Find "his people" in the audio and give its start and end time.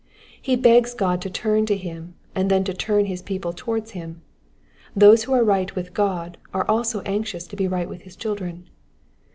3.05-3.53